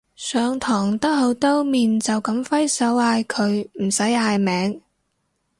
[0.15, 4.81] 上堂兜口兜面就噉揮手嗌佢唔使嗌名